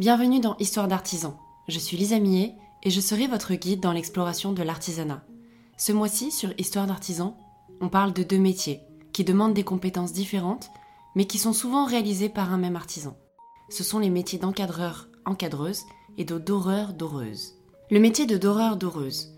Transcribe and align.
Bienvenue 0.00 0.40
dans 0.40 0.56
Histoire 0.56 0.88
d'artisan. 0.88 1.38
Je 1.68 1.78
suis 1.78 1.98
Lisa 1.98 2.18
Millet 2.18 2.54
et 2.82 2.88
je 2.88 3.02
serai 3.02 3.26
votre 3.26 3.52
guide 3.52 3.80
dans 3.80 3.92
l'exploration 3.92 4.54
de 4.54 4.62
l'artisanat. 4.62 5.22
Ce 5.76 5.92
mois-ci, 5.92 6.30
sur 6.30 6.54
Histoire 6.56 6.86
d'artisan, 6.86 7.36
on 7.82 7.90
parle 7.90 8.14
de 8.14 8.22
deux 8.22 8.38
métiers 8.38 8.80
qui 9.12 9.24
demandent 9.24 9.52
des 9.52 9.62
compétences 9.62 10.14
différentes, 10.14 10.70
mais 11.14 11.26
qui 11.26 11.36
sont 11.36 11.52
souvent 11.52 11.84
réalisés 11.84 12.30
par 12.30 12.50
un 12.50 12.56
même 12.56 12.76
artisan. 12.76 13.14
Ce 13.68 13.84
sont 13.84 13.98
les 13.98 14.08
métiers 14.08 14.38
d'encadreur, 14.38 15.10
encadreuse 15.26 15.82
et 16.16 16.24
de 16.24 16.38
doreur, 16.38 16.94
doreuse. 16.94 17.56
Le 17.90 18.00
métier 18.00 18.24
de 18.24 18.38
doreur, 18.38 18.78
doreuse. 18.78 19.36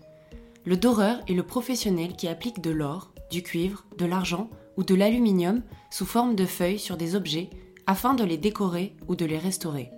Le 0.63 0.77
doreur 0.77 1.19
est 1.27 1.33
le 1.33 1.43
professionnel 1.43 2.15
qui 2.15 2.29
applique 2.29 2.61
de 2.61 2.71
l'or, 2.71 3.11
du 3.29 3.43
cuivre, 3.43 3.83
de 3.97 4.05
l'argent 4.05 4.49
ou 4.77 4.85
de 4.85 4.95
l'aluminium 4.95 5.61
sous 5.91 6.05
forme 6.05 6.35
de 6.35 6.45
feuilles 6.45 6.79
sur 6.79 6.95
des 6.95 7.17
objets 7.17 7.49
afin 7.85 8.13
de 8.13 8.23
les 8.23 8.37
décorer 8.37 8.95
ou 9.09 9.17
de 9.17 9.25
les 9.25 9.37
restaurer. 9.37 9.91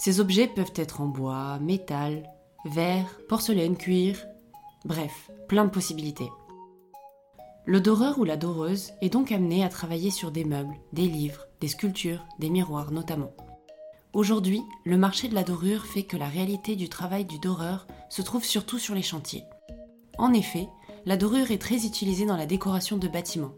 Ces 0.00 0.18
objets 0.18 0.48
peuvent 0.48 0.72
être 0.76 1.02
en 1.02 1.06
bois, 1.06 1.58
métal, 1.58 2.22
verre, 2.64 3.20
porcelaine, 3.28 3.76
cuir, 3.76 4.16
bref, 4.86 5.30
plein 5.46 5.66
de 5.66 5.70
possibilités. 5.70 6.30
Le 7.66 7.82
doreur 7.82 8.18
ou 8.18 8.24
la 8.24 8.38
doreuse 8.38 8.92
est 9.02 9.10
donc 9.10 9.30
amené 9.30 9.62
à 9.62 9.68
travailler 9.68 10.10
sur 10.10 10.30
des 10.30 10.46
meubles, 10.46 10.74
des 10.94 11.06
livres, 11.06 11.44
des 11.60 11.68
sculptures, 11.68 12.24
des 12.38 12.48
miroirs 12.48 12.92
notamment. 12.92 13.34
Aujourd'hui, 14.14 14.62
le 14.86 14.96
marché 14.96 15.28
de 15.28 15.34
la 15.34 15.44
dorure 15.44 15.84
fait 15.84 16.04
que 16.04 16.16
la 16.16 16.28
réalité 16.28 16.76
du 16.76 16.88
travail 16.88 17.26
du 17.26 17.38
doreur 17.38 17.86
se 18.08 18.22
trouve 18.22 18.42
surtout 18.42 18.78
sur 18.78 18.94
les 18.94 19.02
chantiers. 19.02 19.44
En 20.16 20.32
effet, 20.32 20.66
la 21.04 21.18
dorure 21.18 21.50
est 21.50 21.60
très 21.60 21.84
utilisée 21.84 22.24
dans 22.24 22.38
la 22.38 22.46
décoration 22.46 22.96
de 22.96 23.06
bâtiments. 23.06 23.52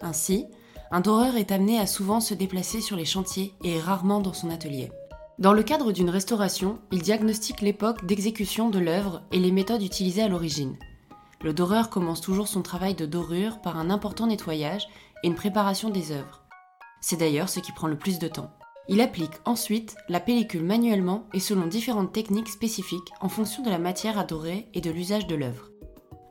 Ainsi, 0.00 0.46
un 0.92 1.00
doreur 1.00 1.34
est 1.34 1.50
amené 1.50 1.80
à 1.80 1.88
souvent 1.88 2.20
se 2.20 2.34
déplacer 2.34 2.80
sur 2.80 2.94
les 2.94 3.04
chantiers 3.04 3.52
et 3.64 3.80
rarement 3.80 4.20
dans 4.20 4.32
son 4.32 4.48
atelier. 4.48 4.92
Dans 5.38 5.54
le 5.54 5.62
cadre 5.62 5.92
d'une 5.92 6.10
restauration, 6.10 6.78
il 6.90 7.00
diagnostique 7.00 7.62
l'époque 7.62 8.04
d'exécution 8.04 8.68
de 8.68 8.78
l'œuvre 8.78 9.22
et 9.32 9.38
les 9.38 9.50
méthodes 9.50 9.82
utilisées 9.82 10.22
à 10.22 10.28
l'origine. 10.28 10.76
Le 11.42 11.54
doreur 11.54 11.88
commence 11.88 12.20
toujours 12.20 12.48
son 12.48 12.62
travail 12.62 12.94
de 12.94 13.06
dorure 13.06 13.60
par 13.62 13.78
un 13.78 13.88
important 13.88 14.26
nettoyage 14.26 14.86
et 15.22 15.28
une 15.28 15.34
préparation 15.34 15.88
des 15.88 16.12
œuvres. 16.12 16.42
C'est 17.00 17.16
d'ailleurs 17.16 17.48
ce 17.48 17.60
qui 17.60 17.72
prend 17.72 17.88
le 17.88 17.98
plus 17.98 18.18
de 18.18 18.28
temps. 18.28 18.52
Il 18.88 19.00
applique 19.00 19.32
ensuite 19.46 19.96
la 20.08 20.20
pellicule 20.20 20.64
manuellement 20.64 21.26
et 21.32 21.40
selon 21.40 21.66
différentes 21.66 22.12
techniques 22.12 22.48
spécifiques 22.48 23.10
en 23.20 23.28
fonction 23.28 23.62
de 23.62 23.70
la 23.70 23.78
matière 23.78 24.18
à 24.18 24.24
dorer 24.24 24.68
et 24.74 24.80
de 24.82 24.90
l'usage 24.90 25.26
de 25.26 25.34
l'œuvre. 25.34 25.70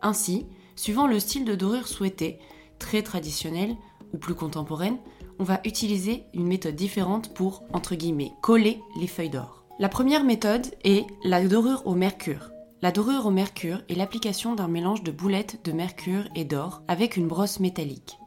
Ainsi, 0.01 0.45
suivant 0.75 1.07
le 1.07 1.19
style 1.19 1.43
de 1.43 1.55
dorure 1.55 1.87
souhaité, 1.87 2.39
très 2.77 3.01
traditionnel 3.01 3.75
ou 4.13 4.17
plus 4.17 4.35
contemporaine, 4.35 4.99
on 5.41 5.43
va 5.43 5.59
utiliser 5.65 6.25
une 6.35 6.45
méthode 6.45 6.75
différente 6.75 7.33
pour, 7.33 7.63
entre 7.73 7.95
guillemets, 7.95 8.31
coller 8.41 8.79
les 8.99 9.07
feuilles 9.07 9.31
d'or. 9.31 9.65
La 9.79 9.89
première 9.89 10.23
méthode 10.23 10.67
est 10.83 11.07
la 11.23 11.43
dorure 11.43 11.81
au 11.87 11.95
mercure. 11.95 12.51
La 12.83 12.91
dorure 12.91 13.25
au 13.25 13.31
mercure 13.31 13.81
est 13.89 13.95
l'application 13.95 14.53
d'un 14.53 14.67
mélange 14.67 15.01
de 15.01 15.11
boulettes 15.11 15.59
de 15.63 15.71
mercure 15.71 16.25
et 16.35 16.45
d'or 16.45 16.83
avec 16.87 17.17
une 17.17 17.27
brosse 17.27 17.59
métallique. 17.59 18.19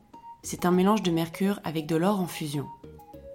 C'est 0.43 0.67
un 0.67 0.73
mélange 0.73 1.05
de 1.05 1.13
mercure 1.13 1.61
avec 1.63 1.87
de 1.87 1.95
l'or 1.95 2.19
en 2.19 2.27
fusion. 2.27 2.67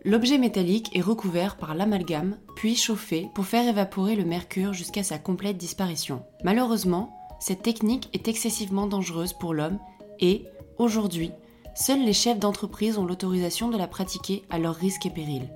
L'objet 0.03 0.37
métallique 0.37 0.93
est 0.93 1.01
recouvert 1.01 1.55
par 1.55 1.73
l'amalgame, 1.73 2.37
puis 2.57 2.75
chauffé 2.75 3.29
pour 3.33 3.45
faire 3.45 3.65
évaporer 3.65 4.17
le 4.17 4.25
mercure 4.25 4.73
jusqu'à 4.73 5.03
sa 5.03 5.17
complète 5.17 5.57
disparition. 5.57 6.23
Malheureusement, 6.43 7.17
cette 7.39 7.61
technique 7.61 8.09
est 8.11 8.27
excessivement 8.27 8.87
dangereuse 8.87 9.31
pour 9.31 9.53
l'homme 9.53 9.79
et, 10.19 10.43
aujourd'hui, 10.77 11.31
seuls 11.79 12.03
les 12.03 12.13
chefs 12.13 12.39
d'entreprise 12.39 12.97
ont 12.97 13.05
l'autorisation 13.05 13.69
de 13.69 13.77
la 13.77 13.87
pratiquer 13.87 14.43
à 14.49 14.59
leur 14.59 14.75
risque 14.75 15.05
et 15.05 15.09
péril. 15.09 15.49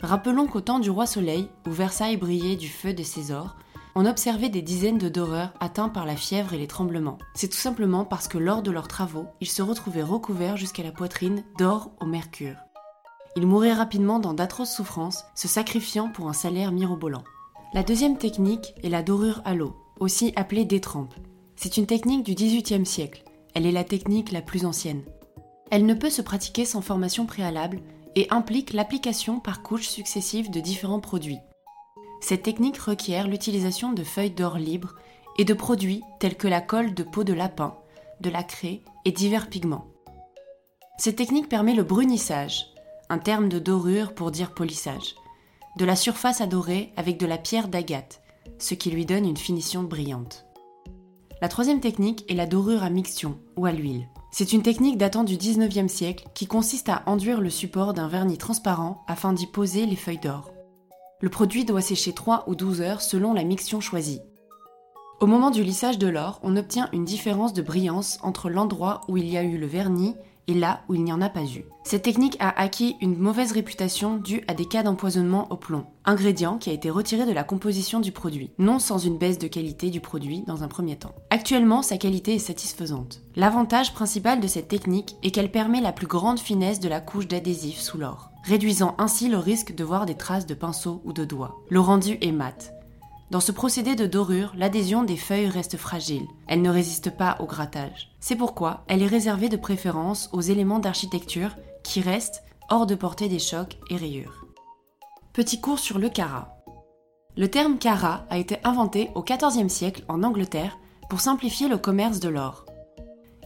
Rappelons 0.00 0.46
qu'au 0.46 0.60
temps 0.60 0.78
du 0.78 0.90
roi 0.90 1.06
Soleil, 1.06 1.48
où 1.66 1.70
Versailles 1.70 2.16
brillait 2.16 2.56
du 2.56 2.68
feu 2.68 2.94
de 2.94 3.02
ses 3.02 3.32
ors, 3.32 3.56
on 3.96 4.06
observait 4.06 4.48
des 4.48 4.62
dizaines 4.62 4.98
de 4.98 5.08
doreurs 5.08 5.52
atteints 5.60 5.88
par 5.88 6.04
la 6.04 6.16
fièvre 6.16 6.52
et 6.52 6.58
les 6.58 6.66
tremblements. 6.66 7.18
C'est 7.34 7.48
tout 7.48 7.56
simplement 7.56 8.04
parce 8.04 8.28
que 8.28 8.38
lors 8.38 8.62
de 8.62 8.70
leurs 8.70 8.88
travaux, 8.88 9.26
ils 9.40 9.48
se 9.48 9.62
retrouvaient 9.62 10.02
recouverts 10.02 10.56
jusqu'à 10.56 10.82
la 10.82 10.92
poitrine 10.92 11.44
d'or 11.58 11.90
au 12.00 12.06
mercure. 12.06 12.56
Ils 13.36 13.46
mouraient 13.46 13.72
rapidement 13.72 14.20
dans 14.20 14.34
d'atroces 14.34 14.74
souffrances, 14.74 15.24
se 15.34 15.48
sacrifiant 15.48 16.08
pour 16.08 16.28
un 16.28 16.32
salaire 16.32 16.70
mirobolant. 16.70 17.24
La 17.72 17.82
deuxième 17.82 18.18
technique 18.18 18.74
est 18.84 18.88
la 18.88 19.02
dorure 19.02 19.42
à 19.44 19.54
l'eau, 19.54 19.74
aussi 19.98 20.32
appelée 20.36 20.64
détrempe. 20.64 21.14
C'est 21.56 21.76
une 21.76 21.86
technique 21.86 22.24
du 22.24 22.34
XVIIIe 22.34 22.86
siècle. 22.86 23.24
Elle 23.54 23.66
est 23.66 23.72
la 23.72 23.84
technique 23.84 24.32
la 24.32 24.42
plus 24.42 24.64
ancienne. 24.64 25.02
Elle 25.74 25.86
ne 25.86 25.94
peut 25.94 26.08
se 26.08 26.22
pratiquer 26.22 26.64
sans 26.64 26.82
formation 26.82 27.26
préalable 27.26 27.80
et 28.14 28.28
implique 28.30 28.72
l'application 28.72 29.40
par 29.40 29.60
couches 29.60 29.88
successives 29.88 30.48
de 30.52 30.60
différents 30.60 31.00
produits. 31.00 31.40
Cette 32.20 32.44
technique 32.44 32.78
requiert 32.78 33.26
l'utilisation 33.26 33.92
de 33.92 34.04
feuilles 34.04 34.30
d'or 34.30 34.56
libres 34.56 34.94
et 35.36 35.44
de 35.44 35.52
produits 35.52 36.04
tels 36.20 36.36
que 36.36 36.46
la 36.46 36.60
colle 36.60 36.94
de 36.94 37.02
peau 37.02 37.24
de 37.24 37.32
lapin, 37.32 37.74
de 38.20 38.30
la 38.30 38.44
craie 38.44 38.82
et 39.04 39.10
divers 39.10 39.48
pigments. 39.48 39.88
Cette 40.96 41.16
technique 41.16 41.48
permet 41.48 41.74
le 41.74 41.82
brunissage, 41.82 42.66
un 43.08 43.18
terme 43.18 43.48
de 43.48 43.58
dorure 43.58 44.14
pour 44.14 44.30
dire 44.30 44.54
polissage, 44.54 45.16
de 45.76 45.84
la 45.84 45.96
surface 45.96 46.40
à 46.40 46.46
dorer 46.46 46.92
avec 46.96 47.18
de 47.18 47.26
la 47.26 47.36
pierre 47.36 47.66
d'agate, 47.66 48.22
ce 48.60 48.74
qui 48.74 48.92
lui 48.92 49.06
donne 49.06 49.26
une 49.26 49.36
finition 49.36 49.82
brillante. 49.82 50.46
La 51.42 51.48
troisième 51.48 51.80
technique 51.80 52.24
est 52.30 52.34
la 52.34 52.46
dorure 52.46 52.84
à 52.84 52.90
mixtion 52.90 53.40
ou 53.56 53.66
à 53.66 53.72
l'huile. 53.72 54.06
C'est 54.36 54.52
une 54.52 54.62
technique 54.62 54.98
datant 54.98 55.22
du 55.22 55.36
19e 55.36 55.86
siècle 55.86 56.26
qui 56.34 56.48
consiste 56.48 56.88
à 56.88 57.04
enduire 57.06 57.40
le 57.40 57.50
support 57.50 57.94
d'un 57.94 58.08
vernis 58.08 58.36
transparent 58.36 59.04
afin 59.06 59.32
d'y 59.32 59.46
poser 59.46 59.86
les 59.86 59.94
feuilles 59.94 60.18
d'or. 60.18 60.50
Le 61.20 61.28
produit 61.28 61.64
doit 61.64 61.80
sécher 61.80 62.12
3 62.12 62.42
ou 62.48 62.56
12 62.56 62.80
heures 62.80 63.00
selon 63.00 63.32
la 63.32 63.44
mixtion 63.44 63.80
choisie. 63.80 64.20
Au 65.20 65.28
moment 65.28 65.52
du 65.52 65.62
lissage 65.62 65.98
de 65.98 66.08
l'or, 66.08 66.40
on 66.42 66.56
obtient 66.56 66.88
une 66.92 67.04
différence 67.04 67.52
de 67.52 67.62
brillance 67.62 68.18
entre 68.24 68.50
l'endroit 68.50 69.02
où 69.06 69.16
il 69.16 69.28
y 69.28 69.36
a 69.36 69.44
eu 69.44 69.56
le 69.56 69.68
vernis 69.68 70.16
et 70.48 70.54
là 70.54 70.82
où 70.88 70.94
il 70.94 71.04
n'y 71.04 71.12
en 71.12 71.20
a 71.20 71.28
pas 71.28 71.44
eu. 71.44 71.64
Cette 71.84 72.02
technique 72.02 72.36
a 72.40 72.48
acquis 72.60 72.96
une 73.00 73.18
mauvaise 73.18 73.52
réputation 73.52 74.16
due 74.16 74.42
à 74.48 74.54
des 74.54 74.64
cas 74.64 74.82
d'empoisonnement 74.82 75.50
au 75.50 75.56
plomb, 75.56 75.86
ingrédient 76.04 76.56
qui 76.58 76.70
a 76.70 76.72
été 76.72 76.90
retiré 76.90 77.26
de 77.26 77.32
la 77.32 77.44
composition 77.44 78.00
du 78.00 78.10
produit, 78.10 78.50
non 78.58 78.78
sans 78.78 78.98
une 78.98 79.18
baisse 79.18 79.38
de 79.38 79.48
qualité 79.48 79.90
du 79.90 80.00
produit 80.00 80.44
dans 80.46 80.62
un 80.62 80.68
premier 80.68 80.96
temps. 80.96 81.14
Actuellement, 81.30 81.82
sa 81.82 81.98
qualité 81.98 82.34
est 82.34 82.38
satisfaisante. 82.38 83.20
L'avantage 83.36 83.92
principal 83.92 84.40
de 84.40 84.46
cette 84.46 84.68
technique 84.68 85.16
est 85.22 85.30
qu'elle 85.30 85.50
permet 85.50 85.80
la 85.80 85.92
plus 85.92 86.06
grande 86.06 86.40
finesse 86.40 86.80
de 86.80 86.88
la 86.88 87.00
couche 87.00 87.28
d'adhésif 87.28 87.78
sous 87.78 87.98
l'or, 87.98 88.30
réduisant 88.44 88.94
ainsi 88.98 89.28
le 89.28 89.38
risque 89.38 89.74
de 89.74 89.84
voir 89.84 90.06
des 90.06 90.16
traces 90.16 90.46
de 90.46 90.54
pinceau 90.54 91.02
ou 91.04 91.12
de 91.12 91.24
doigts. 91.24 91.56
Le 91.68 91.80
rendu 91.80 92.18
est 92.20 92.32
mat, 92.32 92.72
dans 93.30 93.40
ce 93.40 93.52
procédé 93.52 93.94
de 93.94 94.06
dorure, 94.06 94.52
l'adhésion 94.56 95.02
des 95.02 95.16
feuilles 95.16 95.48
reste 95.48 95.76
fragile. 95.76 96.26
Elle 96.46 96.62
ne 96.62 96.70
résiste 96.70 97.10
pas 97.10 97.36
au 97.40 97.46
grattage. 97.46 98.10
C'est 98.20 98.36
pourquoi 98.36 98.84
elle 98.86 99.02
est 99.02 99.06
réservée 99.06 99.48
de 99.48 99.56
préférence 99.56 100.28
aux 100.32 100.42
éléments 100.42 100.78
d'architecture 100.78 101.56
qui 101.82 102.00
restent 102.00 102.44
hors 102.68 102.86
de 102.86 102.94
portée 102.94 103.28
des 103.28 103.38
chocs 103.38 103.78
et 103.90 103.96
rayures. 103.96 104.46
Petit 105.32 105.60
cours 105.60 105.78
sur 105.78 105.98
le 105.98 106.08
carat. 106.08 106.56
Le 107.36 107.48
terme 107.48 107.78
carat 107.78 108.24
a 108.30 108.38
été 108.38 108.58
inventé 108.62 109.10
au 109.14 109.22
XIVe 109.22 109.68
siècle 109.68 110.04
en 110.08 110.22
Angleterre 110.22 110.78
pour 111.08 111.20
simplifier 111.20 111.68
le 111.68 111.78
commerce 111.78 112.20
de 112.20 112.28
l'or. 112.28 112.66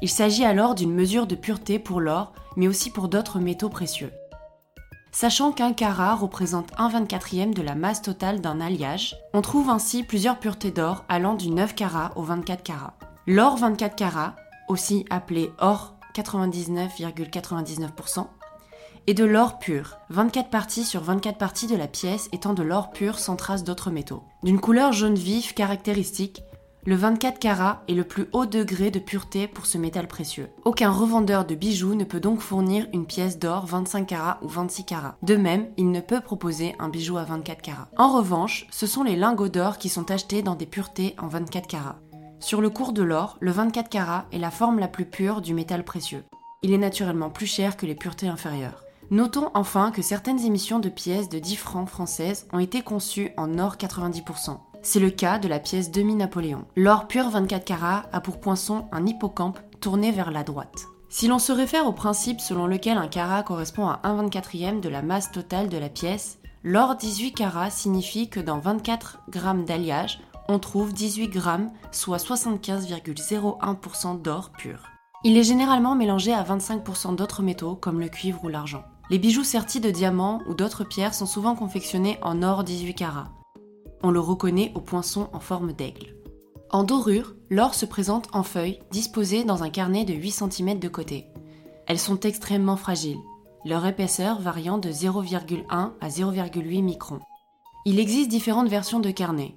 Il 0.03 0.10
s'agit 0.10 0.45
alors 0.45 0.75
d'une 0.75 0.93
mesure 0.93 1.27
de 1.27 1.34
pureté 1.34 1.78
pour 1.78 2.00
l'or, 2.00 2.33
mais 2.56 2.69
aussi 2.69 2.91
pour 2.91 3.09
d'autres 3.09 3.39
métaux 3.39 3.71
précieux. 3.71 4.12
Sachant 5.20 5.50
qu'un 5.50 5.72
carat 5.72 6.14
représente 6.14 6.70
un 6.78 6.88
24e 6.88 7.52
de 7.52 7.60
la 7.60 7.74
masse 7.74 8.02
totale 8.02 8.40
d'un 8.40 8.60
alliage, 8.60 9.16
on 9.34 9.42
trouve 9.42 9.68
ainsi 9.68 10.04
plusieurs 10.04 10.38
puretés 10.38 10.70
d'or 10.70 11.04
allant 11.08 11.34
du 11.34 11.50
9 11.50 11.74
carats 11.74 12.12
au 12.14 12.22
24 12.22 12.62
carats. 12.62 12.94
L'or 13.26 13.56
24 13.56 13.97
carats, 13.97 14.36
aussi 14.68 15.04
appelé 15.10 15.50
or 15.59 15.97
99,99%, 16.15 18.28
est 19.09 19.15
de 19.15 19.24
l'or 19.24 19.59
pur, 19.59 19.98
24 20.10 20.50
parties 20.50 20.84
sur 20.84 21.03
24 21.03 21.36
parties 21.36 21.66
de 21.66 21.74
la 21.74 21.88
pièce 21.88 22.28
étant 22.30 22.54
de 22.54 22.62
l'or 22.62 22.92
pur 22.92 23.18
sans 23.18 23.34
trace 23.34 23.64
d'autres 23.64 23.91
métaux. 23.91 24.22
D'une 24.44 24.60
couleur 24.60 24.92
jaune 24.92 25.16
vif 25.16 25.53
caractéristique, 25.53 26.44
le 26.84 26.97
24 26.97 27.39
carats 27.39 27.83
est 27.89 27.95
le 27.95 28.04
plus 28.04 28.28
haut 28.33 28.47
degré 28.47 28.91
de 28.91 28.98
pureté 28.98 29.47
pour 29.47 29.66
ce 29.66 29.77
métal 29.77 30.07
précieux. 30.07 30.48
Aucun 30.65 30.91
revendeur 30.91 31.45
de 31.45 31.54
bijoux 31.54 31.95
ne 31.95 32.04
peut 32.04 32.21
donc 32.21 32.41
fournir 32.41 32.86
une 32.95 33.04
pièce 33.04 33.39
d'or 33.39 33.66
25 33.66 34.07
carats 34.07 34.39
ou 34.42 34.48
26 34.48 34.84
carats. 34.84 35.16
De 35.22 35.36
même, 35.36 35.66
il 35.77 35.91
ne 35.91 36.01
peut 36.01 36.21
proposer 36.21 36.75
un 36.78 36.89
bijou 36.89 37.19
à 37.19 37.25
24 37.25 37.60
carats. 37.60 37.89
En 37.98 38.16
revanche, 38.16 38.66
ce 38.71 38.86
sont 38.86 39.03
les 39.03 39.16
lingots 39.16 39.48
d'or 39.48 39.77
qui 39.77 39.89
sont 39.89 40.10
achetés 40.10 40.42
dans 40.42 40.54
des 40.54 40.66
puretés 40.66 41.15
en 41.19 41.28
24 41.28 41.66
carats. 41.66 42.01
Sur 42.41 42.60
le 42.60 42.71
cours 42.71 42.92
de 42.92 43.03
l'or, 43.03 43.36
le 43.41 43.51
24 43.51 43.91
carats 43.91 44.27
est 44.33 44.39
la 44.39 44.51
forme 44.51 44.78
la 44.78 44.89
plus 44.89 45.04
pure 45.04 45.42
du 45.42 45.54
métal 45.54 45.84
précieux. 45.84 46.24
Il 46.63 46.72
est 46.72 46.78
naturellement 46.78 47.31
plus 47.31 47.47
cher 47.47 47.77
que 47.77 47.86
les 47.86 47.97
puretés 47.97 48.28
inférieures. 48.28 48.84
Notons 49.10 49.51
enfin 49.54 49.91
que 49.91 50.03
certaines 50.03 50.45
émissions 50.45 50.78
de 50.78 50.89
pièces 50.89 51.28
de 51.28 51.39
10 51.39 51.57
francs 51.57 51.89
françaises 51.89 52.47
ont 52.53 52.59
été 52.59 52.83
conçues 52.83 53.31
en 53.36 53.59
or 53.59 53.77
90%. 53.77 54.59
C'est 54.83 55.01
le 55.01 55.10
cas 55.10 55.39
de 55.39 55.48
la 55.48 55.59
pièce 55.59 55.91
Demi-Napoléon. 55.91 56.65
L'or 56.77 57.09
pur 57.09 57.30
24 57.30 57.65
carats 57.65 58.04
a 58.13 58.21
pour 58.21 58.41
poinçon 58.41 58.86
un 58.92 59.07
hippocampe 59.07 59.59
tourné 59.80 60.13
vers 60.13 60.30
la 60.30 60.45
droite. 60.45 60.86
Si 61.09 61.28
l'on 61.28 61.39
se 61.39 61.53
réfère 61.53 61.86
au 61.86 61.92
principe 61.92 62.41
selon 62.41 62.66
lequel 62.66 62.98
un 62.98 63.09
carat 63.09 63.42
correspond 63.42 63.89
à 63.89 64.01
1 64.03 64.25
24e 64.25 64.80
de 64.80 64.89
la 64.89 65.03
masse 65.03 65.33
totale 65.33 65.69
de 65.69 65.78
la 65.78 65.89
pièce, 65.89 66.39
L'or 66.65 66.97
18 66.97 67.33
carats 67.33 67.71
signifie 67.71 68.28
que 68.28 68.41
dans 68.41 68.59
24 68.59 69.21
grammes 69.28 69.65
d'alliage, 69.65 70.21
on 70.48 70.59
trouve 70.59 70.92
18 70.92 71.28
grammes, 71.28 71.71
soit 71.92 72.16
75,01% 72.16 74.21
d'or 74.21 74.51
pur. 74.51 74.89
Il 75.22 75.36
est 75.36 75.45
généralement 75.45 75.95
mélangé 75.95 76.34
à 76.34 76.42
25% 76.42 77.15
d'autres 77.15 77.42
métaux 77.42 77.77
comme 77.77 78.01
le 78.01 78.09
cuivre 78.09 78.42
ou 78.42 78.48
l'argent. 78.48 78.83
Les 79.09 79.19
bijoux 79.19 79.45
sertis 79.45 79.81
de 79.81 79.91
diamants 79.91 80.42
ou 80.48 80.54
d'autres 80.54 80.83
pierres 80.83 81.15
sont 81.15 81.27
souvent 81.27 81.54
confectionnés 81.54 82.19
en 82.22 82.42
or 82.42 82.65
18 82.65 82.95
carats. 82.95 83.31
On 84.03 84.10
le 84.10 84.21
reconnaît 84.21 84.72
au 84.74 84.80
poinçon 84.80 85.28
en 85.33 85.41
forme 85.41 85.72
d'aigle. 85.72 86.15
En 86.71 86.84
dorure, 86.84 87.34
l'or 87.50 87.74
se 87.74 87.86
présente 87.86 88.28
en 88.33 88.42
feuilles 88.42 88.80
disposées 88.91 89.45
dans 89.45 89.62
un 89.62 89.71
carnet 89.71 90.04
de 90.04 90.15
8 90.15 90.30
cm 90.30 90.78
de 90.78 90.89
côté. 90.89 91.27
Elles 91.86 91.98
sont 91.98 92.21
extrêmement 92.21 92.77
fragiles, 92.77 93.21
leur 93.65 93.86
épaisseur 93.86 94.41
variant 94.41 94.78
de 94.78 94.91
0,1 94.91 95.65
à 96.00 96.09
0,8 96.09 96.83
microns. 96.83 97.21
Il 97.86 97.98
existe 97.98 98.28
différentes 98.28 98.68
versions 98.68 99.00
de 99.00 99.10
carnet 99.10 99.56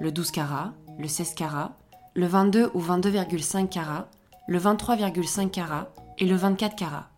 le 0.00 0.10
12 0.10 0.30
carats, 0.30 0.72
le 0.98 1.06
16 1.06 1.34
carats, 1.34 1.76
le 2.14 2.26
22 2.26 2.70
ou 2.72 2.80
22,5 2.80 3.68
carats, 3.68 4.08
le 4.48 4.58
23,5 4.58 5.50
carats 5.50 5.92
et 6.18 6.24
le 6.24 6.34
24 6.36 6.74
carats. 6.74 7.10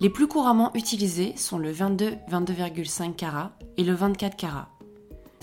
Les 0.00 0.10
plus 0.10 0.28
couramment 0.28 0.70
utilisés 0.74 1.34
sont 1.36 1.58
le 1.58 1.72
22, 1.72 2.18
22,5 2.30 3.14
carats 3.14 3.52
et 3.78 3.84
le 3.84 3.94
24 3.94 4.36
carats. 4.36 4.68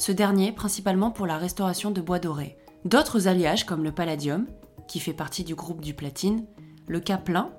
Ce 0.02 0.12
dernier 0.12 0.52
principalement 0.52 1.12
pour 1.12 1.28
la 1.28 1.38
restauration 1.38 1.92
de 1.92 2.02
bois 2.02 2.18
doré. 2.18 2.58
D'autres 2.86 3.28
alliages 3.28 3.68
comme 3.68 3.84
le 3.84 3.92
palladium, 3.92 4.48
qui 4.88 5.00
fait 5.00 5.14
partie 5.14 5.44
du 5.44 5.54
groupe 5.54 5.80
du 5.80 5.94
platine, 5.94 6.48
le 6.88 7.00
K 7.00 7.24
plein, 7.24 7.52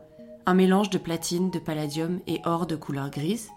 un 0.45 0.55
mélange 0.55 0.91
de 0.91 0.99
platine, 0.99 1.53
de 1.53 1.61
palladium 1.61 2.19
et 2.27 2.41
or 2.45 2.67
de 2.67 2.75
couleur 2.75 3.11
grise, 3.11 3.49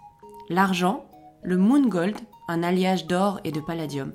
l'argent, 0.48 1.04
le 1.42 1.56
moon 1.56 1.88
gold, 1.88 2.16
un 2.46 2.62
alliage 2.62 3.08
d'or 3.08 3.40
et 3.42 3.50
de 3.50 3.58
palladium. 3.58 4.12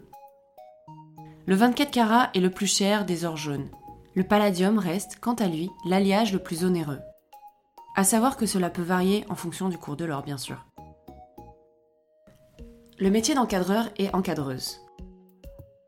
Le 1.47 1.55
24 1.55 1.91
carats 1.91 2.29
est 2.33 2.39
le 2.39 2.49
plus 2.49 2.73
cher 2.73 3.03
des 3.03 3.25
ors 3.25 3.35
jaunes. 3.35 3.67
Le 4.15 4.23
palladium 4.23 4.77
reste, 4.77 5.17
quant 5.19 5.35
à 5.35 5.47
lui, 5.47 5.69
l'alliage 5.83 6.31
le 6.31 6.39
plus 6.39 6.63
onéreux. 6.63 7.01
À 7.97 8.05
savoir 8.05 8.37
que 8.37 8.45
cela 8.45 8.69
peut 8.69 8.81
varier 8.83 9.25
en 9.27 9.35
fonction 9.35 9.67
du 9.67 9.77
cours 9.77 9.97
de 9.97 10.05
l'or, 10.05 10.23
bien 10.23 10.37
sûr. 10.37 10.65
Le 13.01 13.09
métier 13.09 13.33
d'encadreur 13.33 13.89
est 13.97 14.13
encadreuse. 14.13 14.79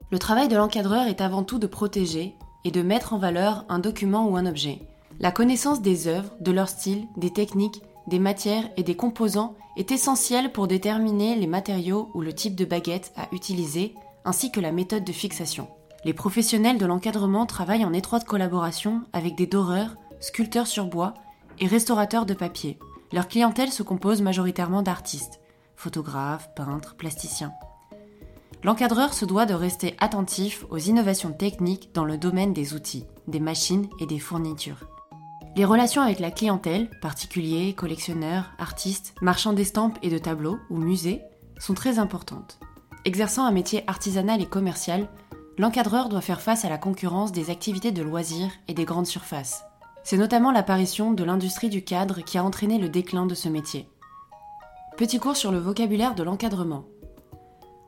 Le 0.10 0.18
travail 0.18 0.48
de 0.48 0.56
l'encadreur 0.56 1.06
est 1.06 1.21
avant 1.21 1.44
tout 1.44 1.60
de 1.60 1.68
protéger 1.68 2.33
et 2.65 2.71
de 2.71 2.81
mettre 2.81 3.13
en 3.13 3.19
valeur 3.19 3.65
un 3.69 3.77
document 3.77 4.27
ou 4.27 4.36
un 4.36 4.48
objet. 4.48 4.80
La 5.19 5.31
connaissance 5.31 5.83
des 5.83 6.07
œuvres, 6.07 6.31
de 6.39 6.51
leur 6.51 6.69
style, 6.69 7.06
des 7.15 7.30
techniques, 7.30 7.83
des 8.07 8.18
matières 8.18 8.68
et 8.77 8.83
des 8.83 8.95
composants 8.95 9.54
est 9.77 9.92
essentielle 9.92 10.51
pour 10.51 10.68
déterminer 10.68 11.36
les 11.36 11.45
matériaux 11.45 12.10
ou 12.15 12.21
le 12.21 12.33
type 12.33 12.56
de 12.56 12.65
baguette 12.65 13.13
à 13.16 13.27
utiliser, 13.31 13.94
ainsi 14.25 14.51
que 14.51 14.59
la 14.59 14.71
méthode 14.71 15.04
de 15.04 15.12
fixation. 15.12 15.68
Les 16.06 16.13
professionnels 16.13 16.80
de 16.80 16.86
l'encadrement 16.88 17.45
travaillent 17.45 17.86
en 17.86 17.94
étroite 17.94 18.25
collaboration 18.25 19.04
avec 19.13 19.36
des 19.36 19.45
doreurs, 19.45 19.98
sculpteurs 20.19 20.66
sur 20.66 20.86
bois 20.86 21.13
et 21.59 21.68
restaurateurs 21.68 22.25
de 22.25 22.33
papier. 22.33 22.80
Leur 23.12 23.27
clientèle 23.27 23.71
se 23.71 23.83
compose 23.83 24.24
majoritairement 24.24 24.81
d'artistes, 24.81 25.43
photographes, 25.83 26.50
peintres, 26.56 26.95
plasticiens. 26.95 27.53
L'encadreur 28.63 29.13
se 29.13 29.25
doit 29.25 29.45
de 29.45 29.53
rester 29.53 29.97
attentif 30.00 30.65
aux 30.69 30.77
innovations 30.77 31.33
techniques 31.33 31.89
dans 31.94 32.06
le 32.06 32.18
domaine 32.18 32.53
des 32.53 32.74
outils, 32.74 33.06
des 33.27 33.41
machines 33.41 33.89
et 34.00 34.06
des 34.06 34.19
fournitures. 34.19 34.88
Les 35.57 35.65
relations 35.65 36.01
avec 36.01 36.19
la 36.19 36.31
clientèle, 36.31 36.89
particuliers, 37.01 37.74
collectionneurs, 37.74 38.51
artistes, 38.59 39.13
marchands 39.21 39.51
d'estampes 39.51 40.00
et 40.01 40.09
de 40.09 40.18
tableaux 40.18 40.57
ou 40.69 40.77
musées, 40.77 41.21
sont 41.59 41.74
très 41.74 42.00
importantes. 42.00 42.59
Exerçant 43.03 43.45
un 43.45 43.51
métier 43.51 43.83
artisanal 43.88 44.41
et 44.41 44.45
commercial, 44.45 45.09
l'encadreur 45.57 46.07
doit 46.07 46.21
faire 46.21 46.41
face 46.41 46.63
à 46.63 46.69
la 46.69 46.77
concurrence 46.77 47.33
des 47.33 47.50
activités 47.50 47.91
de 47.91 48.01
loisirs 48.01 48.51
et 48.69 48.74
des 48.74 48.85
grandes 48.85 49.06
surfaces. 49.06 49.65
C'est 50.06 50.18
notamment 50.18 50.51
l'apparition 50.53 51.12
de 51.12 51.25
l'industrie 51.25 51.69
du 51.69 51.83
cadre 51.83 52.21
qui 52.21 52.38
a 52.38 52.44
entraîné 52.45 52.77
le 52.77 52.88
déclin 52.88 53.25
de 53.25 53.35
ce 53.35 53.50
métier. 53.50 53.89
Petit 54.98 55.19
cours 55.19 55.36
sur 55.36 55.51
le 55.51 55.57
vocabulaire 55.57 56.13
de 56.13 56.22
l'encadrement. 56.22 56.86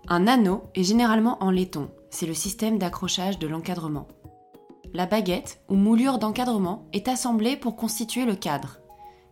Un 0.08 0.26
anneau 0.26 0.64
est 0.74 0.84
généralement 0.84 1.38
en 1.44 1.52
laiton, 1.52 1.92
c'est 2.10 2.26
le 2.26 2.34
système 2.34 2.80
d'accrochage 2.80 3.38
de 3.38 3.46
l'encadrement. 3.46 4.08
La 4.92 5.06
baguette 5.06 5.62
ou 5.70 5.76
moulure 5.76 6.18
d'encadrement 6.18 6.88
est 6.94 7.08
assemblée 7.08 7.58
pour 7.58 7.76
constituer 7.76 8.26
le 8.26 8.36
cadre, 8.36 8.80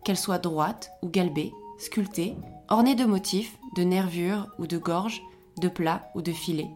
qu'elle 0.03 0.17
soit 0.17 0.37
droite 0.37 0.91
ou 1.01 1.09
galbée, 1.09 1.51
sculptée, 1.79 2.35
ornée 2.69 2.93
de 2.93 3.05
motifs, 3.05 3.57
de 3.75 3.81
nervures 3.81 4.49
ou 4.59 4.67
de 4.67 4.77
gorges, 4.77 5.23
de 5.59 5.67
plats 5.67 6.11
ou 6.13 6.21
de 6.21 6.31
filets. 6.31 6.69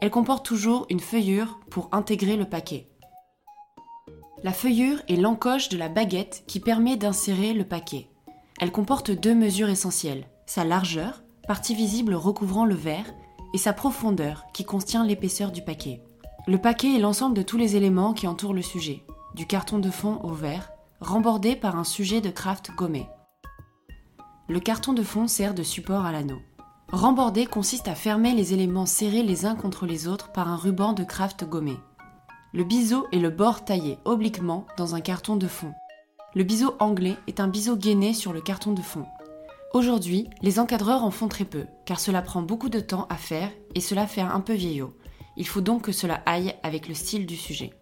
Elle 0.00 0.10
comporte 0.10 0.46
toujours 0.46 0.86
une 0.88 1.00
feuillure 1.00 1.58
pour 1.68 1.88
intégrer 1.90 2.36
le 2.36 2.44
paquet. 2.44 2.88
La 4.44 4.52
feuillure 4.52 5.02
est 5.08 5.16
l'encoche 5.16 5.68
de 5.68 5.76
la 5.76 5.88
baguette 5.88 6.44
qui 6.46 6.60
permet 6.60 6.96
d'insérer 6.96 7.54
le 7.54 7.64
paquet. 7.64 8.08
Elle 8.60 8.72
comporte 8.72 9.10
deux 9.10 9.34
mesures 9.34 9.68
essentielles, 9.68 10.26
sa 10.46 10.64
largeur, 10.64 11.22
partie 11.46 11.74
visible 11.74 12.14
recouvrant 12.14 12.64
le 12.64 12.74
verre, 12.74 13.14
et 13.54 13.58
sa 13.58 13.72
profondeur, 13.72 14.46
qui 14.52 14.64
contient 14.64 15.04
l'épaisseur 15.04 15.52
du 15.52 15.62
paquet. 15.62 16.02
Le 16.46 16.58
paquet 16.58 16.96
est 16.96 17.00
l'ensemble 17.00 17.36
de 17.36 17.42
tous 17.42 17.56
les 17.56 17.76
éléments 17.76 18.14
qui 18.14 18.26
entourent 18.26 18.54
le 18.54 18.62
sujet, 18.62 19.04
du 19.34 19.46
carton 19.46 19.78
de 19.78 19.90
fond 19.90 20.20
au 20.22 20.32
verre, 20.32 20.70
rembordé 21.00 21.54
par 21.56 21.76
un 21.76 21.84
sujet 21.84 22.20
de 22.20 22.30
craft 22.30 22.70
gommé. 22.76 23.06
Le 24.48 24.60
carton 24.60 24.92
de 24.92 25.02
fond 25.02 25.28
sert 25.28 25.54
de 25.54 25.62
support 25.62 26.04
à 26.04 26.12
l'anneau. 26.12 26.40
Remborder 26.90 27.46
consiste 27.46 27.86
à 27.86 27.94
fermer 27.94 28.32
les 28.34 28.54
éléments 28.54 28.86
serrés 28.86 29.22
les 29.22 29.44
uns 29.44 29.54
contre 29.54 29.86
les 29.86 30.08
autres 30.08 30.32
par 30.32 30.48
un 30.48 30.56
ruban 30.56 30.94
de 30.94 31.04
craft 31.04 31.44
gommé. 31.44 31.76
Le 32.54 32.64
biseau 32.64 33.06
est 33.12 33.18
le 33.18 33.28
bord 33.28 33.64
taillé 33.66 33.98
obliquement 34.06 34.66
dans 34.78 34.94
un 34.94 35.02
carton 35.02 35.36
de 35.36 35.46
fond. 35.46 35.74
Le 36.34 36.44
biseau 36.44 36.74
anglais 36.78 37.16
est 37.26 37.40
un 37.40 37.48
biseau 37.48 37.74
gainé 37.74 38.12
sur 38.12 38.34
le 38.34 38.42
carton 38.42 38.72
de 38.72 38.82
fond. 38.82 39.06
Aujourd'hui, 39.72 40.28
les 40.42 40.58
encadreurs 40.58 41.02
en 41.02 41.10
font 41.10 41.26
très 41.26 41.46
peu, 41.46 41.64
car 41.86 41.98
cela 41.98 42.20
prend 42.20 42.42
beaucoup 42.42 42.68
de 42.68 42.80
temps 42.80 43.06
à 43.08 43.16
faire 43.16 43.50
et 43.74 43.80
cela 43.80 44.06
fait 44.06 44.20
un 44.20 44.40
peu 44.40 44.52
vieillot. 44.52 44.94
Il 45.38 45.46
faut 45.46 45.62
donc 45.62 45.82
que 45.82 45.92
cela 45.92 46.22
aille 46.26 46.54
avec 46.62 46.86
le 46.86 46.94
style 46.94 47.24
du 47.24 47.36
sujet. 47.36 47.72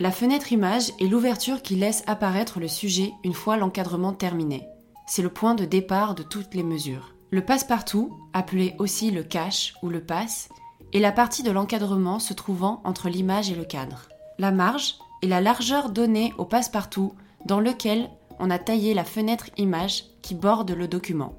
La 0.00 0.10
fenêtre 0.10 0.52
image 0.52 0.90
est 1.00 1.06
l'ouverture 1.06 1.62
qui 1.62 1.76
laisse 1.76 2.02
apparaître 2.08 2.58
le 2.58 2.68
sujet 2.68 3.12
une 3.22 3.34
fois 3.34 3.56
l'encadrement 3.56 4.12
terminé. 4.12 4.66
C'est 5.06 5.22
le 5.22 5.32
point 5.32 5.54
de 5.54 5.64
départ 5.64 6.16
de 6.16 6.24
toutes 6.24 6.54
les 6.54 6.64
mesures. 6.64 7.14
Le 7.30 7.44
passe-partout, 7.44 8.18
appelé 8.32 8.74
aussi 8.78 9.10
le 9.12 9.22
cache 9.22 9.74
ou 9.82 9.90
le 9.90 10.04
passe, 10.04 10.48
et 10.92 10.98
la 10.98 11.12
partie 11.12 11.42
de 11.42 11.50
l'encadrement 11.50 12.18
se 12.18 12.34
trouvant 12.34 12.80
entre 12.84 13.08
l'image 13.08 13.50
et 13.50 13.54
le 13.54 13.64
cadre. 13.64 14.08
La 14.38 14.50
marge 14.50 14.96
est 15.22 15.26
la 15.26 15.40
largeur 15.40 15.90
donnée 15.90 16.32
au 16.38 16.44
passe-partout 16.44 17.14
dans 17.44 17.60
lequel 17.60 18.10
on 18.38 18.50
a 18.50 18.58
taillé 18.58 18.94
la 18.94 19.04
fenêtre 19.04 19.50
image 19.56 20.04
qui 20.22 20.34
borde 20.34 20.70
le 20.70 20.88
document. 20.88 21.34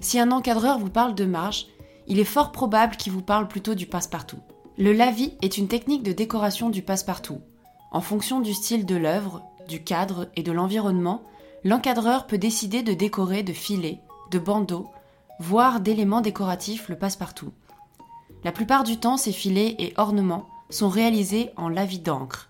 Si 0.00 0.18
un 0.18 0.30
encadreur 0.30 0.78
vous 0.78 0.90
parle 0.90 1.14
de 1.14 1.24
marge, 1.24 1.66
il 2.06 2.18
est 2.18 2.24
fort 2.24 2.52
probable 2.52 2.96
qu'il 2.96 3.12
vous 3.12 3.22
parle 3.22 3.48
plutôt 3.48 3.74
du 3.74 3.86
passe-partout. 3.86 4.38
Le 4.78 4.92
lavis 4.92 5.34
est 5.42 5.58
une 5.58 5.68
technique 5.68 6.02
de 6.02 6.12
décoration 6.12 6.70
du 6.70 6.82
passe-partout. 6.82 7.40
En 7.90 8.00
fonction 8.00 8.40
du 8.40 8.54
style 8.54 8.86
de 8.86 8.96
l'œuvre, 8.96 9.42
du 9.66 9.82
cadre 9.82 10.28
et 10.36 10.42
de 10.42 10.52
l'environnement, 10.52 11.22
l'encadreur 11.64 12.26
peut 12.26 12.38
décider 12.38 12.82
de 12.82 12.94
décorer 12.94 13.42
de 13.42 13.52
filets, 13.52 14.00
de 14.30 14.38
bandeaux, 14.38 14.88
voire 15.40 15.80
d'éléments 15.80 16.20
décoratifs 16.20 16.88
le 16.88 16.96
passe-partout. 16.96 17.52
La 18.44 18.52
plupart 18.52 18.84
du 18.84 18.98
temps, 18.98 19.16
ces 19.16 19.32
filets 19.32 19.74
et 19.78 19.94
ornements 19.96 20.46
sont 20.70 20.88
réalisés 20.88 21.50
en 21.56 21.68
lavis 21.68 21.98
d'encre. 21.98 22.48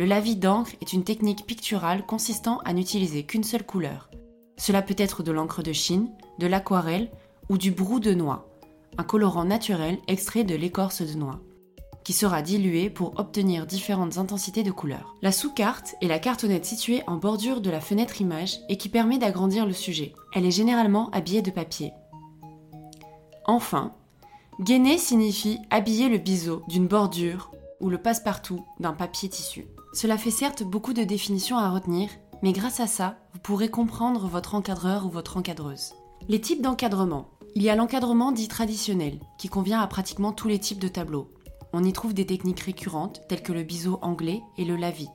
Le 0.00 0.06
lavis 0.06 0.36
d'encre 0.36 0.72
est 0.80 0.94
une 0.94 1.04
technique 1.04 1.44
picturale 1.44 2.06
consistant 2.06 2.62
à 2.64 2.72
n'utiliser 2.72 3.24
qu'une 3.24 3.44
seule 3.44 3.66
couleur. 3.66 4.08
Cela 4.56 4.80
peut 4.80 4.94
être 4.96 5.22
de 5.22 5.30
l'encre 5.30 5.62
de 5.62 5.74
Chine, 5.74 6.08
de 6.38 6.46
l'aquarelle 6.46 7.10
ou 7.50 7.58
du 7.58 7.70
brou 7.70 8.00
de 8.00 8.14
noix, 8.14 8.48
un 8.96 9.04
colorant 9.04 9.44
naturel 9.44 9.98
extrait 10.08 10.42
de 10.42 10.54
l'écorce 10.54 11.02
de 11.02 11.18
noix, 11.18 11.40
qui 12.02 12.14
sera 12.14 12.40
dilué 12.40 12.88
pour 12.88 13.20
obtenir 13.20 13.66
différentes 13.66 14.16
intensités 14.16 14.62
de 14.62 14.70
couleurs. 14.70 15.16
La 15.20 15.32
sous-carte 15.32 15.94
est 16.00 16.08
la 16.08 16.18
cartonnette 16.18 16.64
située 16.64 17.02
en 17.06 17.16
bordure 17.16 17.60
de 17.60 17.68
la 17.68 17.82
fenêtre 17.82 18.22
image 18.22 18.58
et 18.70 18.78
qui 18.78 18.88
permet 18.88 19.18
d'agrandir 19.18 19.66
le 19.66 19.74
sujet. 19.74 20.14
Elle 20.34 20.46
est 20.46 20.50
généralement 20.50 21.10
habillée 21.10 21.42
de 21.42 21.50
papier. 21.50 21.92
Enfin, 23.44 23.92
Gainer 24.60 24.96
signifie 24.96 25.58
habiller 25.68 26.08
le 26.08 26.16
biseau 26.16 26.62
d'une 26.68 26.88
bordure 26.88 27.50
ou 27.80 27.90
le 27.90 27.98
passe-partout 27.98 28.64
d'un 28.78 28.94
papier 28.94 29.28
tissu. 29.28 29.66
Cela 29.92 30.16
fait 30.16 30.30
certes 30.30 30.62
beaucoup 30.62 30.92
de 30.92 31.02
définitions 31.02 31.58
à 31.58 31.68
retenir, 31.68 32.10
mais 32.42 32.52
grâce 32.52 32.80
à 32.80 32.86
ça, 32.86 33.16
vous 33.32 33.40
pourrez 33.40 33.68
comprendre 33.68 34.28
votre 34.28 34.54
encadreur 34.54 35.06
ou 35.06 35.10
votre 35.10 35.36
encadreuse. 35.36 35.94
Les 36.28 36.40
types 36.40 36.62
d'encadrement. 36.62 37.30
Il 37.56 37.62
y 37.62 37.70
a 37.70 37.74
l'encadrement 37.74 38.30
dit 38.30 38.46
traditionnel, 38.46 39.18
qui 39.36 39.48
convient 39.48 39.80
à 39.80 39.86
pratiquement 39.88 40.32
tous 40.32 40.46
les 40.46 40.60
types 40.60 40.78
de 40.78 40.86
tableaux. 40.86 41.32
On 41.72 41.82
y 41.82 41.92
trouve 41.92 42.14
des 42.14 42.26
techniques 42.26 42.60
récurrentes 42.60 43.22
telles 43.28 43.42
que 43.42 43.52
le 43.52 43.64
biseau 43.64 43.98
anglais 44.02 44.42
et 44.56 44.64
le 44.64 44.76
lavis. 44.76 45.08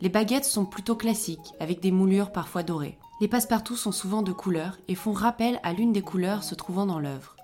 Les 0.00 0.08
baguettes 0.08 0.44
sont 0.44 0.64
plutôt 0.64 0.96
classiques, 0.96 1.52
avec 1.58 1.80
des 1.80 1.90
moulures 1.90 2.30
parfois 2.30 2.62
dorées. 2.62 2.98
Les 3.20 3.28
passe-partout 3.28 3.76
sont 3.76 3.92
souvent 3.92 4.22
de 4.22 4.32
couleur 4.32 4.78
et 4.86 4.94
font 4.94 5.12
rappel 5.12 5.60
à 5.64 5.72
l'une 5.72 5.92
des 5.92 6.02
couleurs 6.02 6.44
se 6.44 6.54
trouvant 6.54 6.86
dans 6.86 6.98
l'œuvre. 7.00 7.36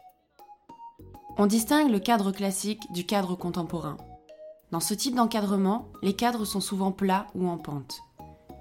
On 1.36 1.46
distingue 1.46 1.90
le 1.90 2.00
cadre 2.00 2.32
classique 2.32 2.82
du 2.92 3.06
cadre 3.06 3.36
contemporain. 3.36 3.96
Dans 4.70 4.80
ce 4.80 4.92
type 4.92 5.14
d'encadrement, 5.14 5.88
les 6.02 6.12
cadres 6.12 6.44
sont 6.44 6.60
souvent 6.60 6.92
plats 6.92 7.26
ou 7.34 7.48
en 7.48 7.56
pente. 7.56 8.02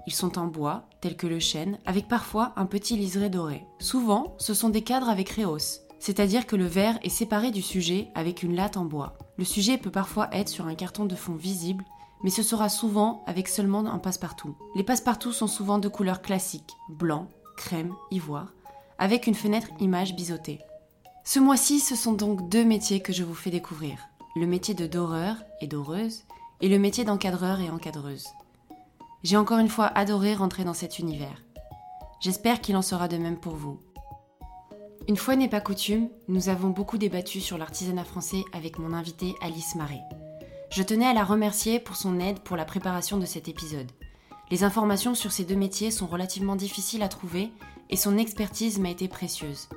Ils 0.06 0.14
sont 0.14 0.38
en 0.38 0.46
bois, 0.46 0.84
tels 1.02 1.18
que 1.18 1.26
le 1.26 1.38
chêne, 1.38 1.78
avec 1.84 2.08
parfois 2.08 2.54
un 2.56 2.64
petit 2.64 2.96
liseré 2.96 3.28
doré. 3.28 3.66
Souvent, 3.78 4.34
ce 4.38 4.54
sont 4.54 4.70
des 4.70 4.80
cadres 4.80 5.10
avec 5.10 5.28
réhausse, 5.28 5.82
c'est-à-dire 5.98 6.46
que 6.46 6.56
le 6.56 6.64
verre 6.64 6.98
est 7.02 7.10
séparé 7.10 7.50
du 7.50 7.60
sujet 7.60 8.08
avec 8.14 8.42
une 8.42 8.56
latte 8.56 8.78
en 8.78 8.86
bois. 8.86 9.18
Le 9.36 9.44
sujet 9.44 9.76
peut 9.76 9.90
parfois 9.90 10.30
être 10.32 10.48
sur 10.48 10.66
un 10.66 10.74
carton 10.74 11.04
de 11.04 11.14
fond 11.14 11.34
visible, 11.34 11.84
mais 12.22 12.30
ce 12.30 12.42
sera 12.42 12.70
souvent 12.70 13.22
avec 13.26 13.46
seulement 13.46 13.84
un 13.84 13.98
passe-partout. 13.98 14.56
Les 14.76 14.84
passe-partout 14.84 15.32
sont 15.32 15.46
souvent 15.46 15.78
de 15.78 15.88
couleur 15.88 16.22
classique, 16.22 16.72
blanc, 16.88 17.28
crème, 17.58 17.94
ivoire, 18.10 18.54
avec 18.98 19.26
une 19.26 19.34
fenêtre 19.34 19.68
image 19.78 20.16
biseautée. 20.16 20.60
Ce 21.22 21.38
mois-ci, 21.38 21.80
ce 21.80 21.94
sont 21.94 22.14
donc 22.14 22.48
deux 22.48 22.64
métiers 22.64 23.00
que 23.00 23.12
je 23.12 23.24
vous 23.24 23.34
fais 23.34 23.50
découvrir. 23.50 23.98
Le 24.36 24.46
métier 24.46 24.74
de 24.74 24.86
doreur 24.86 25.36
et 25.60 25.66
doreuse, 25.66 26.24
et 26.60 26.68
le 26.68 26.78
métier 26.78 27.04
d'encadreur 27.04 27.60
et 27.60 27.70
encadreuse. 27.70 28.26
J'ai 29.22 29.36
encore 29.36 29.58
une 29.58 29.68
fois 29.68 29.86
adoré 29.86 30.34
rentrer 30.34 30.64
dans 30.64 30.74
cet 30.74 30.98
univers. 30.98 31.42
J'espère 32.20 32.60
qu'il 32.60 32.76
en 32.76 32.82
sera 32.82 33.08
de 33.08 33.16
même 33.16 33.38
pour 33.38 33.54
vous. 33.54 33.80
Une 35.08 35.16
fois 35.16 35.36
n'est 35.36 35.48
pas 35.48 35.60
coutume, 35.60 36.08
nous 36.28 36.48
avons 36.48 36.68
beaucoup 36.68 36.98
débattu 36.98 37.40
sur 37.40 37.58
l'artisanat 37.58 38.04
français 38.04 38.44
avec 38.52 38.78
mon 38.78 38.92
invitée 38.92 39.34
Alice 39.40 39.74
Marais. 39.74 40.02
Je 40.70 40.82
tenais 40.82 41.06
à 41.06 41.14
la 41.14 41.24
remercier 41.24 41.80
pour 41.80 41.96
son 41.96 42.20
aide 42.20 42.40
pour 42.40 42.56
la 42.56 42.66
préparation 42.66 43.16
de 43.16 43.24
cet 43.24 43.48
épisode. 43.48 43.90
Les 44.50 44.64
informations 44.64 45.14
sur 45.14 45.32
ces 45.32 45.44
deux 45.44 45.56
métiers 45.56 45.90
sont 45.90 46.06
relativement 46.06 46.56
difficiles 46.56 47.02
à 47.02 47.08
trouver 47.08 47.50
et 47.90 47.96
son 47.96 48.18
expertise 48.18 48.78
m'a 48.78 48.90
été 48.90 49.08
précieuse. 49.08 49.68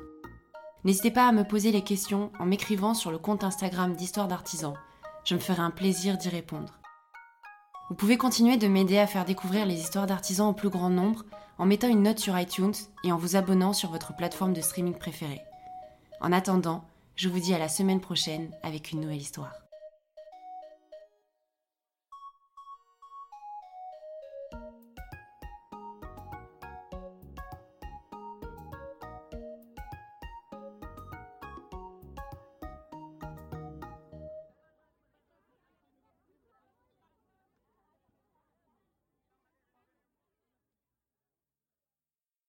N'hésitez 0.84 1.12
pas 1.12 1.28
à 1.28 1.32
me 1.32 1.44
poser 1.44 1.72
les 1.72 1.84
questions 1.84 2.32
en 2.40 2.46
m'écrivant 2.46 2.96
sur 2.96 3.12
le 3.12 3.20
compte 3.20 3.44
Instagram 3.44 3.96
d'Histoire 3.96 4.28
d'artisans. 4.28 4.74
Je 5.24 5.36
me 5.36 5.40
ferai 5.40 5.62
un 5.62 5.70
plaisir 5.70 6.18
d'y 6.18 6.30
répondre. 6.30 6.80
Vous 7.90 7.96
pouvez 7.96 8.18
continuer 8.18 8.58
de 8.58 8.68
m'aider 8.68 8.98
à 8.98 9.06
faire 9.06 9.26
découvrir 9.26 9.66
les 9.66 9.80
histoires 9.80 10.08
d'artisans 10.08 10.50
au 10.50 10.54
plus 10.54 10.70
grand 10.70 10.90
nombre 10.90 11.26
en 11.60 11.66
mettant 11.66 11.88
une 11.88 12.02
note 12.02 12.20
sur 12.20 12.40
iTunes 12.40 12.74
et 13.04 13.12
en 13.12 13.18
vous 13.18 13.36
abonnant 13.36 13.74
sur 13.74 13.92
votre 13.92 14.16
plateforme 14.16 14.54
de 14.54 14.62
streaming 14.62 14.98
préférée. 14.98 15.42
En 16.20 16.32
attendant, 16.32 16.84
je 17.16 17.30
vous 17.30 17.40
dis 17.40 17.54
à 17.54 17.60
la 17.60 17.70
semaine 17.70 18.02
prochaine 18.02 18.50
avec 18.64 18.92
une 18.92 19.02
nouvelle 19.02 19.18
histoire. 19.18 19.61